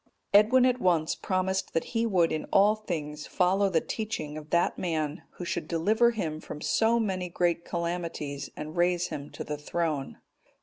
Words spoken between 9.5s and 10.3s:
a throne.